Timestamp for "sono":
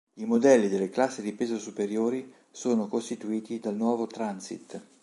2.49-2.87